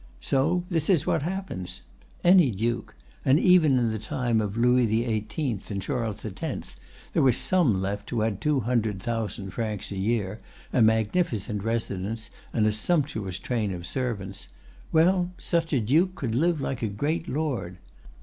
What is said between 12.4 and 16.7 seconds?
and a sumptuous train of servants—well, such a duke could live